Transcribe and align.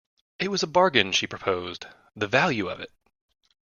It 0.39 0.47
was 0.47 0.63
a 0.63 0.67
bargain 0.67 1.11
she 1.11 1.27
proposed— 1.27 1.85
the 2.15 2.25
value 2.27 2.69
of 2.69 2.79
it! 2.79 2.91